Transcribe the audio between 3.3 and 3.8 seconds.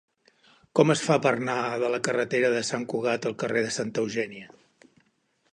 al carrer de